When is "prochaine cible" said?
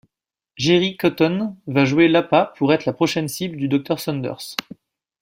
2.93-3.55